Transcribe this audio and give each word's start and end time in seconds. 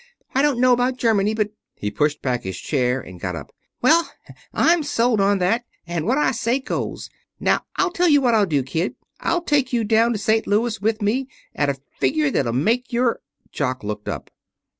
I 0.33 0.41
don't 0.41 0.59
know 0.59 0.73
about 0.73 0.97
Germany, 0.97 1.35
but" 1.35 1.51
He 1.75 1.91
pushed 1.91 2.23
back 2.23 2.41
his 2.41 2.57
chair 2.57 2.99
and 2.99 3.19
got 3.19 3.35
up. 3.35 3.53
"Well, 3.83 4.09
I'm 4.51 4.81
solid 4.81 5.19
on 5.21 5.37
that. 5.37 5.63
And 5.85 6.07
what 6.07 6.17
I 6.17 6.31
say 6.31 6.59
goes. 6.59 7.11
Now 7.39 7.65
I'll 7.75 7.91
tell 7.91 8.09
you 8.09 8.19
what 8.19 8.33
I'll 8.33 8.47
do, 8.47 8.63
kid. 8.63 8.95
I'll 9.19 9.43
take 9.43 9.71
you 9.71 9.83
down 9.83 10.11
to 10.13 10.17
St. 10.17 10.47
Louis 10.47 10.81
with 10.81 11.03
me, 11.03 11.27
at 11.53 11.69
a 11.69 11.77
figure 11.99 12.31
that'll 12.31 12.51
make 12.51 12.91
your" 12.91 13.21
Jock 13.51 13.83
looked 13.83 14.07
up. 14.09 14.31